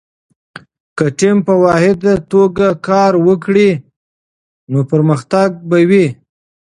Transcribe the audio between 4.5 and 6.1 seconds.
نو پرمختګ به وي.